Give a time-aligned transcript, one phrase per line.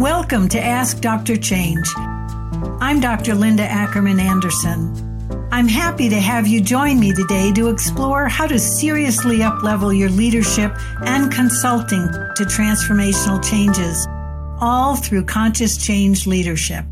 [0.00, 1.36] Welcome to Ask Dr.
[1.36, 1.86] Change.
[2.80, 3.34] I'm Dr.
[3.34, 4.96] Linda Ackerman Anderson.
[5.52, 10.08] I'm happy to have you join me today to explore how to seriously uplevel your
[10.08, 10.74] leadership
[11.04, 14.06] and consulting to transformational changes,
[14.58, 16.86] all through conscious change leadership.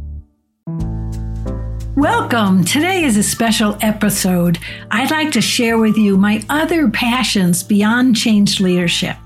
[1.96, 2.62] Welcome.
[2.62, 4.59] Today is a special episode.
[4.90, 9.16] I'd like to share with you my other passions beyond change leadership.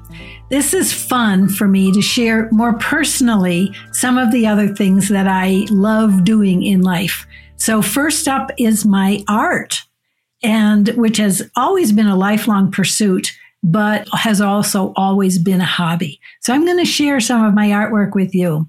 [0.53, 5.27] This is fun for me to share more personally some of the other things that
[5.27, 7.27] I love doing in life.
[7.57, 9.83] So, first up is my art,
[10.43, 16.21] and which has always been a lifelong pursuit, but has also always been a hobby.
[16.41, 18.69] So, I'm going to share some of my artwork with you.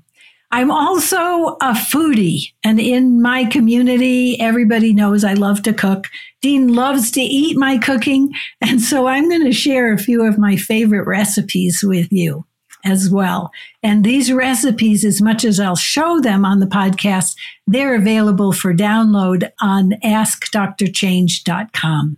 [0.53, 6.05] I'm also a foodie, and in my community, everybody knows I love to cook.
[6.43, 8.31] Dean loves to eat my cooking,
[8.61, 12.45] and so I'm going to share a few of my favorite recipes with you
[12.85, 13.49] as well.
[13.81, 18.75] And these recipes, as much as I'll show them on the podcast, they're available for
[18.75, 22.17] download on askdrchange.com.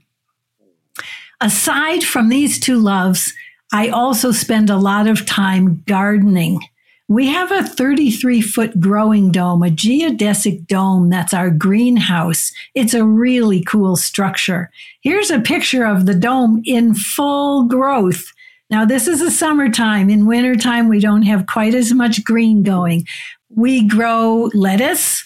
[1.39, 3.33] Aside from these two loves,
[3.72, 6.59] I also spend a lot of time gardening.
[7.08, 11.09] We have a 33 foot growing dome, a geodesic dome.
[11.11, 12.52] That's our greenhouse.
[12.73, 14.72] It's a really cool structure.
[15.02, 18.26] Here's a picture of the dome in full growth.
[18.72, 20.09] Now, this is the summertime.
[20.09, 23.06] In wintertime, we don't have quite as much green going.
[23.50, 25.23] We grow lettuce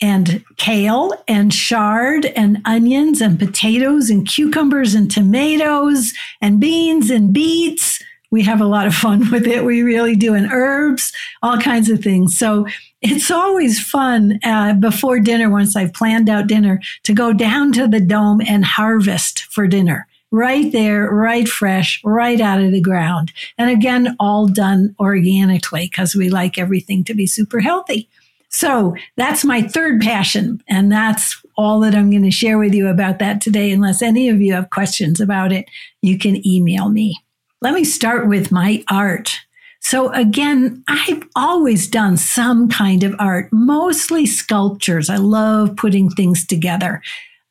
[0.00, 7.32] and kale and chard and onions and potatoes and cucumbers and tomatoes and beans and
[7.32, 9.64] beets we have a lot of fun with it.
[9.64, 12.36] We really do, and herbs, all kinds of things.
[12.36, 12.66] So
[13.00, 17.86] it's always fun uh, before dinner, once I've planned out dinner, to go down to
[17.86, 20.08] the dome and harvest for dinner.
[20.32, 23.32] Right there, right fresh, right out of the ground.
[23.58, 28.08] And again, all done organically because we like everything to be super healthy.
[28.48, 30.62] So that's my third passion.
[30.68, 33.70] And that's all that I'm going to share with you about that today.
[33.72, 35.66] Unless any of you have questions about it,
[36.00, 37.18] you can email me.
[37.62, 39.38] Let me start with my art.
[39.78, 45.08] So again, I've always done some kind of art, mostly sculptures.
[45.08, 47.00] I love putting things together.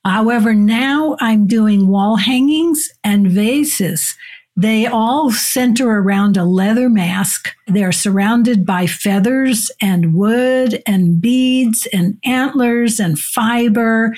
[0.04, 4.14] However, now I'm doing wall hangings and vases.
[4.58, 7.56] They all center around a leather mask.
[7.68, 14.14] They're surrounded by feathers and wood and beads and antlers and fiber.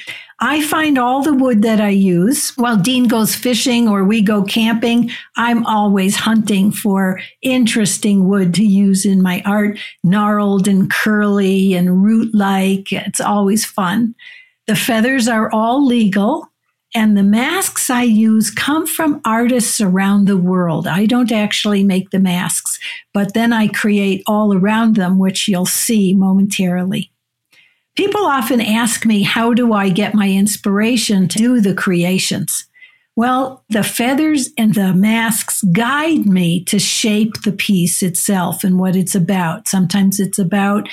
[0.46, 4.44] I find all the wood that I use while Dean goes fishing or we go
[4.44, 5.10] camping.
[5.38, 12.04] I'm always hunting for interesting wood to use in my art, gnarled and curly and
[12.04, 12.92] root like.
[12.92, 14.16] It's always fun.
[14.68, 16.50] The feathers are all legal.
[16.94, 20.88] And the masks I use come from artists around the world.
[20.88, 22.78] I don't actually make the masks,
[23.14, 27.13] but then I create all around them, which you'll see momentarily.
[27.96, 32.66] People often ask me, how do I get my inspiration to do the creations?
[33.16, 38.96] Well, the feathers and the masks guide me to shape the piece itself and what
[38.96, 39.68] it's about.
[39.68, 40.90] Sometimes it's about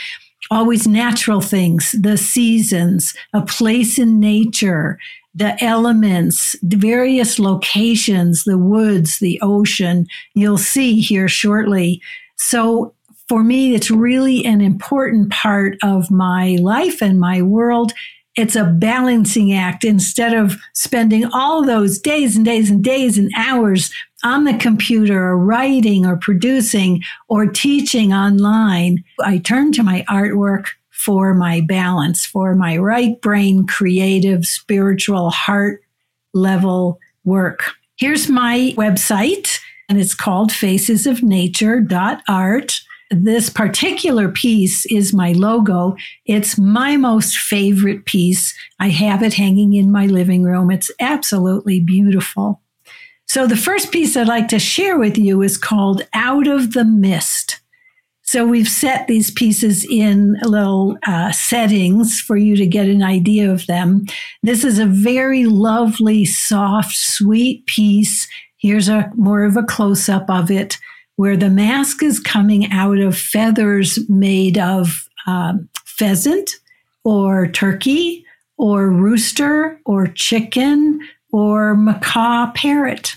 [0.50, 4.98] always natural things, the seasons, a place in nature,
[5.34, 12.02] the elements, the various locations, the woods, the ocean, you'll see here shortly.
[12.36, 12.94] So
[13.30, 17.92] for me, it's really an important part of my life and my world.
[18.34, 19.84] It's a balancing act.
[19.84, 23.92] Instead of spending all those days and days and days and hours
[24.24, 30.66] on the computer or writing or producing or teaching online, I turn to my artwork
[30.90, 35.84] for my balance, for my right brain, creative, spiritual, heart
[36.34, 37.74] level work.
[37.96, 42.80] Here's my website, and it's called facesofnature.art.
[43.10, 45.96] This particular piece is my logo.
[46.26, 48.54] It's my most favorite piece.
[48.78, 50.70] I have it hanging in my living room.
[50.70, 52.60] It's absolutely beautiful.
[53.26, 56.84] So, the first piece I'd like to share with you is called Out of the
[56.84, 57.60] Mist.
[58.30, 63.50] So we've set these pieces in little uh, settings for you to get an idea
[63.50, 64.04] of them.
[64.44, 68.28] This is a very lovely, soft, sweet piece.
[68.56, 70.78] Here's a more of a close up of it
[71.20, 76.50] where the mask is coming out of feathers made of um, pheasant
[77.04, 78.24] or turkey
[78.56, 80.98] or rooster or chicken
[81.30, 83.16] or macaw parrot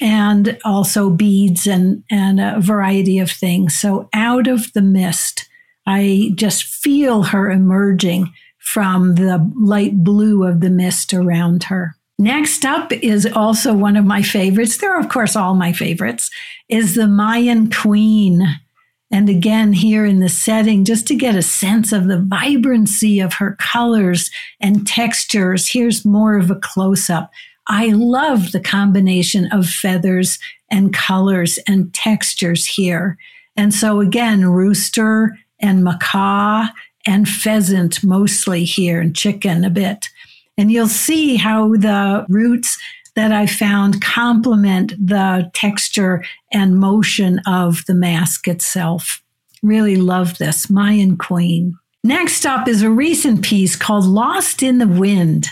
[0.00, 3.74] and also beads and, and a variety of things.
[3.74, 5.48] So out of the mist,
[5.88, 11.96] I just feel her emerging from the light blue of the mist around her.
[12.20, 14.76] Next up is also one of my favorites.
[14.76, 16.30] They're, of course, all my favorites,
[16.68, 18.60] is the Mayan Queen.
[19.10, 23.32] And again, here in the setting, just to get a sense of the vibrancy of
[23.32, 24.30] her colors
[24.60, 27.32] and textures, here's more of a close up.
[27.68, 30.38] I love the combination of feathers
[30.70, 33.16] and colors and textures here.
[33.56, 36.66] And so again, rooster and macaw
[37.06, 40.10] and pheasant mostly here and chicken a bit.
[40.60, 42.76] And you'll see how the roots
[43.16, 46.22] that I found complement the texture
[46.52, 49.22] and motion of the mask itself.
[49.62, 51.78] Really love this, Mayan Queen.
[52.04, 55.46] Next up is a recent piece called Lost in the Wind.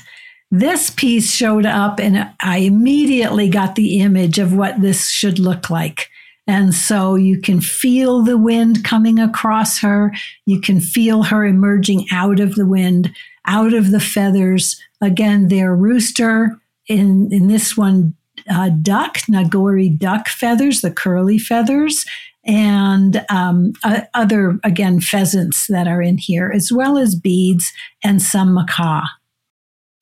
[0.50, 5.70] This piece showed up, and I immediately got the image of what this should look
[5.70, 6.10] like.
[6.46, 10.12] And so you can feel the wind coming across her.
[10.44, 13.10] You can feel her emerging out of the wind,
[13.46, 14.78] out of the feathers.
[15.00, 16.58] Again, they're rooster,
[16.88, 18.14] in in this one
[18.50, 22.04] uh, duck nagori duck feathers the curly feathers
[22.44, 27.72] and um, uh, other again pheasants that are in here as well as beads
[28.02, 29.04] and some macaw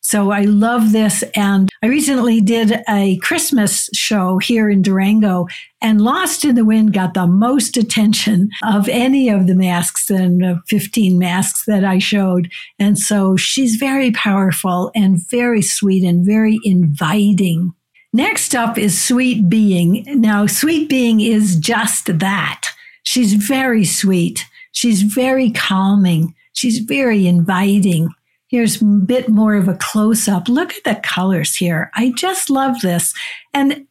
[0.07, 1.25] so I love this.
[1.35, 5.49] And I recently did a Christmas show here in Durango,
[5.81, 10.61] and Lost in the Wind got the most attention of any of the masks and
[10.69, 12.53] 15 masks that I showed.
[12.79, 17.75] And so she's very powerful and very sweet and very inviting.
[18.13, 20.05] Next up is Sweet Being.
[20.07, 22.69] Now, Sweet Being is just that.
[23.03, 24.47] She's very sweet.
[24.71, 26.33] She's very calming.
[26.53, 28.11] She's very inviting.
[28.49, 30.49] Here's a bit more of a close up.
[30.49, 31.91] Look at the colors here.
[31.95, 33.13] I just love this.
[33.53, 33.87] And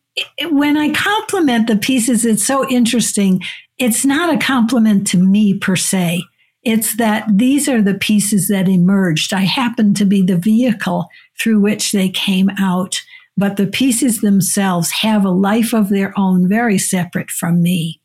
[0.49, 3.41] when I compliment the pieces, it's so interesting.
[3.77, 6.23] It's not a compliment to me per se.
[6.63, 9.33] It's that these are the pieces that emerged.
[9.33, 11.07] I happen to be the vehicle
[11.39, 13.01] through which they came out,
[13.37, 18.01] but the pieces themselves have a life of their own, very separate from me.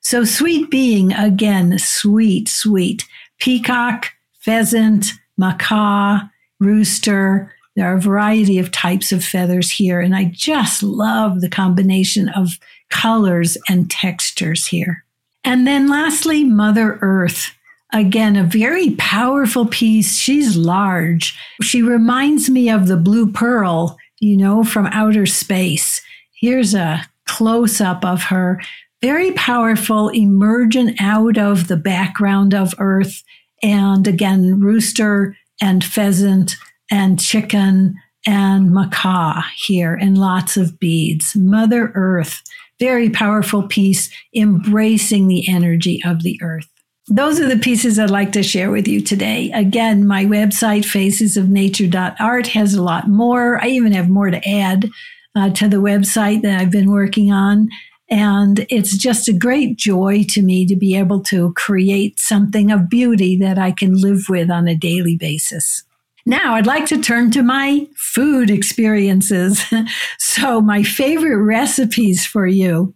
[0.00, 3.04] So, sweet being, again, sweet, sweet.
[3.40, 4.06] Peacock,
[4.40, 6.20] pheasant, macaw,
[6.60, 7.54] rooster.
[7.76, 12.28] There are a variety of types of feathers here, and I just love the combination
[12.30, 12.58] of
[12.90, 15.04] colors and textures here.
[15.44, 17.54] And then lastly, Mother Earth.
[17.92, 20.18] Again, a very powerful piece.
[20.18, 21.38] She's large.
[21.62, 26.02] She reminds me of the blue pearl, you know, from outer space.
[26.38, 28.60] Here's a close up of her.
[29.00, 33.22] Very powerful, emergent out of the background of Earth
[33.62, 36.54] and again, rooster and pheasant
[36.90, 37.94] and chicken
[38.26, 41.34] and macaw here and lots of beads.
[41.36, 42.42] Mother Earth,
[42.78, 46.68] very powerful piece, embracing the energy of the earth.
[47.10, 49.50] Those are the pieces I'd like to share with you today.
[49.52, 53.62] Again, my website, facesofnature.art, has a lot more.
[53.62, 54.90] I even have more to add
[55.34, 57.70] uh, to the website that I've been working on.
[58.10, 62.88] And it's just a great joy to me to be able to create something of
[62.88, 65.84] beauty that I can live with on a daily basis.
[66.24, 69.64] Now, I'd like to turn to my food experiences.
[70.18, 72.94] so, my favorite recipes for you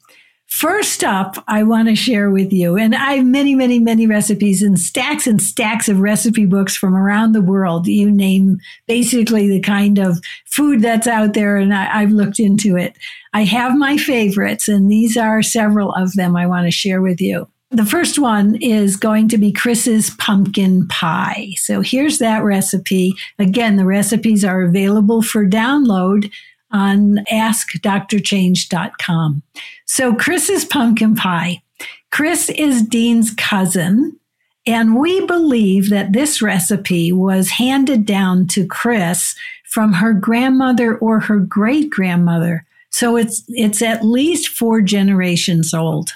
[0.53, 4.63] First up, I want to share with you, and I have many, many, many recipes
[4.63, 7.87] and stacks and stacks of recipe books from around the world.
[7.87, 12.77] You name basically the kind of food that's out there, and I, have looked into
[12.77, 12.99] it.
[13.33, 17.23] I have my favorites, and these are several of them I want to share with
[17.23, 17.49] you.
[17.71, 21.55] The first one is going to be Chris's pumpkin pie.
[21.57, 23.15] So here's that recipe.
[23.39, 26.31] Again, the recipes are available for download
[26.73, 29.43] on askdrchange.com.
[29.85, 31.63] So Chris's pumpkin pie.
[32.11, 34.19] Chris is Dean's cousin,
[34.67, 41.21] and we believe that this recipe was handed down to Chris from her grandmother or
[41.21, 42.67] her great grandmother.
[42.91, 46.11] So it's it's at least four generations old.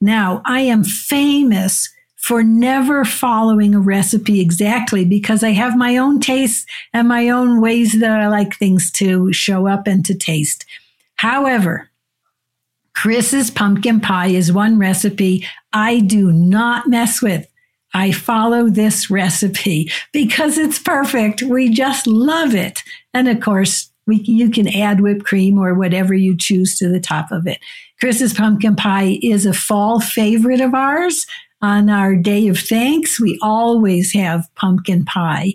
[0.00, 1.88] Now, I am famous
[2.26, 7.60] for never following a recipe exactly because I have my own tastes and my own
[7.60, 10.66] ways that I like things to show up and to taste.
[11.14, 11.88] However,
[12.96, 17.46] Chris's pumpkin pie is one recipe I do not mess with.
[17.94, 21.42] I follow this recipe because it's perfect.
[21.42, 22.82] We just love it.
[23.14, 27.00] And of course, we, you can add whipped cream or whatever you choose to the
[27.00, 27.60] top of it.
[28.00, 31.24] Chris's pumpkin pie is a fall favorite of ours
[31.62, 35.54] on our day of thanks, we always have pumpkin pie.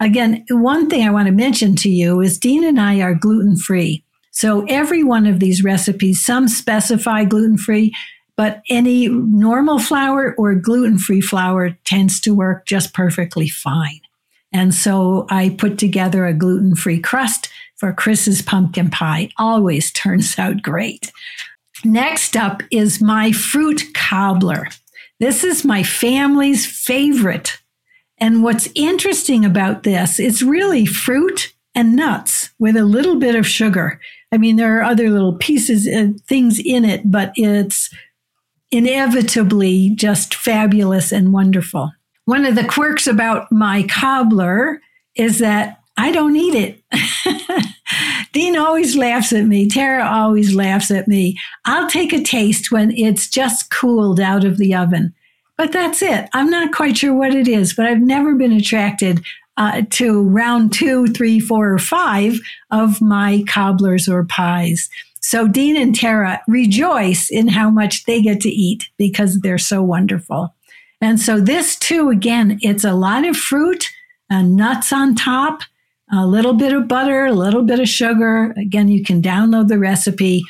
[0.00, 3.56] Again, one thing I want to mention to you is Dean and I are gluten
[3.56, 4.04] free.
[4.30, 7.94] So every one of these recipes, some specify gluten free,
[8.36, 14.00] but any normal flour or gluten free flour tends to work just perfectly fine.
[14.52, 19.30] And so I put together a gluten free crust for Chris's pumpkin pie.
[19.38, 21.12] Always turns out great.
[21.84, 24.68] Next up is my fruit cobbler.
[25.20, 27.58] This is my family's favorite.
[28.18, 33.46] And what's interesting about this, it's really fruit and nuts with a little bit of
[33.46, 34.00] sugar.
[34.32, 37.90] I mean, there are other little pieces and things in it, but it's
[38.70, 41.92] inevitably just fabulous and wonderful.
[42.24, 44.80] One of the quirks about my cobbler
[45.14, 46.82] is that I don't eat it.
[48.32, 49.68] Dean always laughs at me.
[49.68, 51.38] Tara always laughs at me.
[51.64, 55.14] I'll take a taste when it's just cooled out of the oven.
[55.56, 56.28] But that's it.
[56.32, 59.24] I'm not quite sure what it is, but I've never been attracted
[59.56, 64.88] uh, to round two, three, four, or five of my cobblers or pies.
[65.20, 69.82] So Dean and Tara rejoice in how much they get to eat because they're so
[69.82, 70.54] wonderful.
[71.00, 73.90] And so this too, again, it's a lot of fruit,
[74.30, 75.62] and nuts on top,
[76.14, 78.54] a little bit of butter, a little bit of sugar.
[78.56, 80.42] Again, you can download the recipe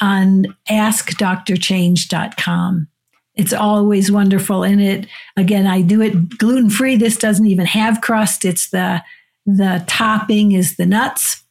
[0.00, 2.88] on askdrchange.com.
[3.34, 4.64] It's always wonderful.
[4.64, 6.96] And it, again, I do it gluten free.
[6.96, 8.44] This doesn't even have crust.
[8.44, 9.02] It's the,
[9.46, 11.44] the topping is the nuts.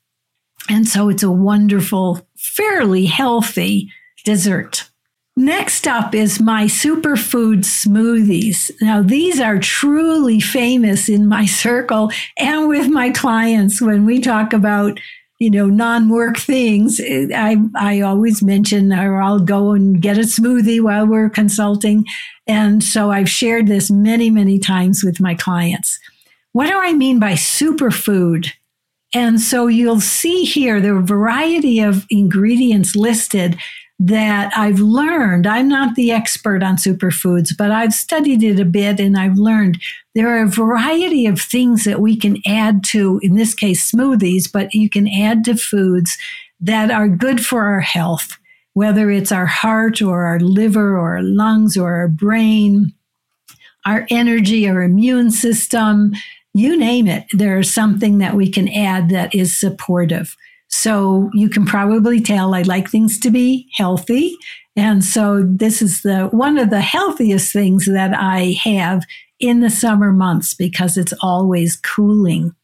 [0.69, 3.91] And so it's a wonderful, fairly healthy
[4.25, 4.88] dessert.
[5.39, 8.72] Next up is my superfood smoothies.
[8.81, 14.51] Now, these are truly famous in my circle and with my clients when we talk
[14.51, 15.00] about
[15.38, 20.81] you know, non-work things, I I always mention, or I'll go and get a smoothie
[20.81, 22.03] while we're consulting,
[22.46, 25.98] and so I've shared this many many times with my clients.
[26.51, 28.51] What do I mean by superfood?
[29.13, 33.58] And so you'll see here the variety of ingredients listed
[33.99, 35.45] that I've learned.
[35.45, 39.81] I'm not the expert on superfoods, but I've studied it a bit and I've learned
[40.15, 44.49] there are a variety of things that we can add to, in this case, smoothies,
[44.51, 46.17] but you can add to foods
[46.61, 48.37] that are good for our health,
[48.73, 52.93] whether it's our heart or our liver or our lungs or our brain,
[53.85, 56.13] our energy, our immune system,
[56.53, 57.25] you name it.
[57.31, 60.35] There's something that we can add that is supportive.
[60.69, 64.38] So you can probably tell I like things to be healthy.
[64.75, 69.03] And so this is the one of the healthiest things that I have
[69.39, 72.55] in the summer months because it's always cooling.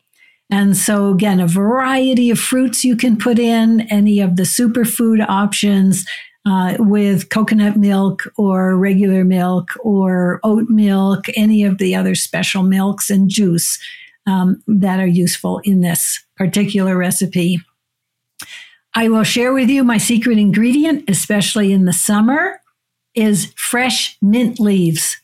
[0.50, 5.25] And so again, a variety of fruits you can put in, any of the superfood
[5.27, 6.05] options
[6.45, 12.62] uh, with coconut milk or regular milk or oat milk, any of the other special
[12.62, 13.79] milks and juice
[14.27, 17.59] um, that are useful in this particular recipe.
[18.95, 22.61] I will share with you my secret ingredient, especially in the summer,
[23.13, 25.17] is fresh mint leaves.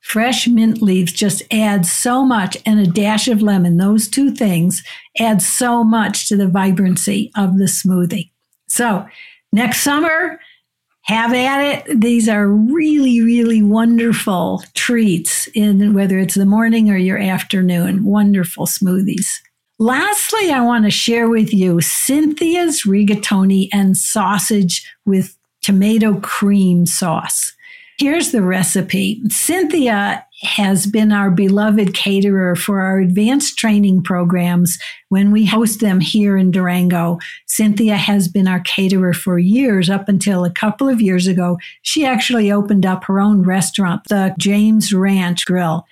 [0.00, 3.76] Fresh mint leaves just add so much, and a dash of lemon.
[3.76, 4.84] Those two things
[5.18, 8.30] add so much to the vibrancy of the smoothie.
[8.68, 9.06] So,
[9.52, 10.40] next summer,
[11.02, 12.00] have at it.
[12.00, 18.04] These are really, really wonderful treats in whether it's the morning or your afternoon.
[18.04, 19.26] Wonderful smoothies.
[19.80, 27.52] Lastly, I want to share with you Cynthia's rigatoni and sausage with tomato cream sauce.
[27.98, 29.20] Here's the recipe.
[29.28, 36.00] Cynthia has been our beloved caterer for our advanced training programs when we host them
[36.00, 37.18] here in Durango.
[37.46, 41.58] Cynthia has been our caterer for years, up until a couple of years ago.
[41.82, 45.84] She actually opened up her own restaurant, the James Ranch Grill.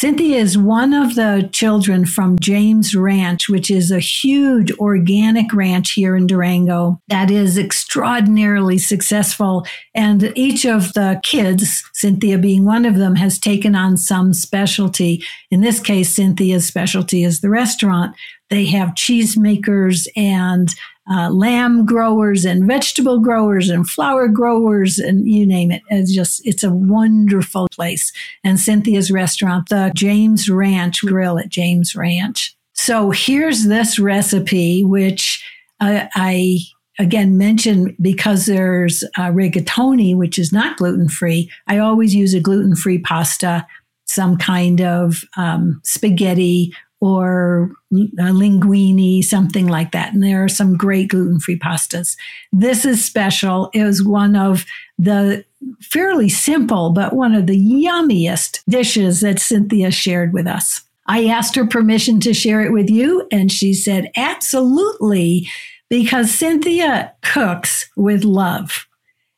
[0.00, 5.92] Cynthia is one of the children from James Ranch, which is a huge organic ranch
[5.92, 9.66] here in Durango that is extraordinarily successful.
[9.94, 15.22] And each of the kids, Cynthia being one of them, has taken on some specialty.
[15.50, 18.16] In this case, Cynthia's specialty is the restaurant.
[18.48, 20.74] They have cheesemakers and
[21.10, 25.82] uh, lamb growers and vegetable growers and flower growers and you name it.
[25.90, 28.12] It's just, it's a wonderful place.
[28.44, 32.56] And Cynthia's restaurant, the James Ranch Grill at James Ranch.
[32.74, 35.44] So here's this recipe, which
[35.80, 36.60] uh, I
[36.98, 41.50] again mention because there's uh, rigatoni, which is not gluten free.
[41.66, 43.66] I always use a gluten free pasta,
[44.06, 50.12] some kind of um, spaghetti or linguine, something like that.
[50.12, 52.16] And there are some great gluten free pastas.
[52.52, 53.70] This is special.
[53.72, 54.66] It was one of
[54.98, 55.44] the
[55.80, 60.82] fairly simple, but one of the yummiest dishes that Cynthia shared with us.
[61.06, 65.48] I asked her permission to share it with you, and she said, absolutely,
[65.88, 68.86] because Cynthia cooks with love.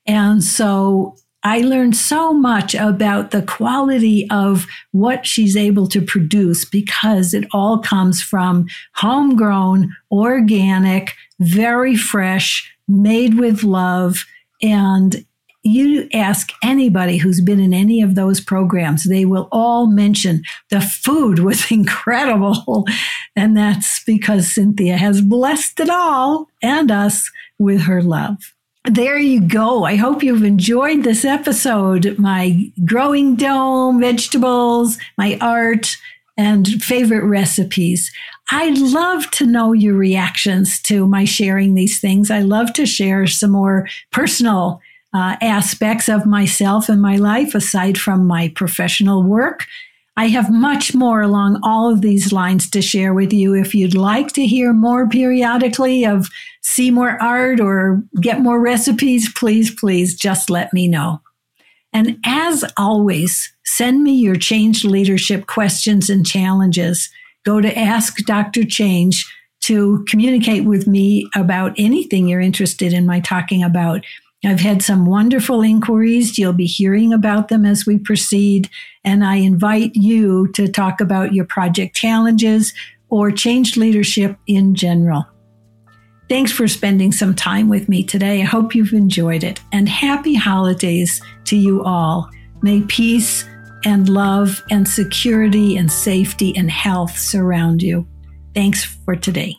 [0.04, 6.64] And so I learned so much about the quality of what she's able to produce
[6.64, 14.24] because it all comes from homegrown, organic, very fresh, made with love.
[14.62, 15.24] And
[15.64, 20.80] you ask anybody who's been in any of those programs, they will all mention the
[20.80, 22.84] food was incredible.
[23.34, 28.51] And that's because Cynthia has blessed it all and us with her love.
[28.84, 29.84] There you go.
[29.84, 32.18] I hope you've enjoyed this episode.
[32.18, 35.96] My growing dome, vegetables, my art,
[36.36, 38.10] and favorite recipes.
[38.50, 42.28] I'd love to know your reactions to my sharing these things.
[42.28, 44.80] I love to share some more personal
[45.14, 49.66] uh, aspects of myself and my life aside from my professional work.
[50.16, 53.54] I have much more along all of these lines to share with you.
[53.54, 56.28] If you'd like to hear more periodically of
[56.60, 61.20] see more art or get more recipes, please, please just let me know.
[61.94, 67.10] And as always, send me your change leadership questions and challenges.
[67.44, 68.64] Go to Ask Dr.
[68.64, 69.26] Change
[69.62, 74.04] to communicate with me about anything you're interested in my talking about.
[74.44, 76.36] I've had some wonderful inquiries.
[76.36, 78.68] You'll be hearing about them as we proceed.
[79.04, 82.72] And I invite you to talk about your project challenges
[83.08, 85.26] or change leadership in general.
[86.28, 88.40] Thanks for spending some time with me today.
[88.40, 89.60] I hope you've enjoyed it.
[89.70, 92.30] And happy holidays to you all.
[92.62, 93.44] May peace
[93.84, 98.08] and love and security and safety and health surround you.
[98.54, 99.56] Thanks for today.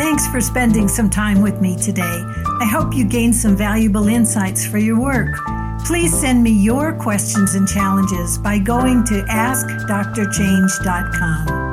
[0.00, 2.24] Thanks for spending some time with me today.
[2.58, 5.36] I hope you gained some valuable insights for your work.
[5.84, 11.69] Please send me your questions and challenges by going to askdrchange.com.